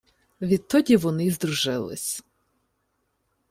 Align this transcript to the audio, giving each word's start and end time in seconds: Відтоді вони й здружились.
Відтоді 0.41 0.97
вони 0.97 1.25
й 1.25 1.31
здружились. 1.31 2.23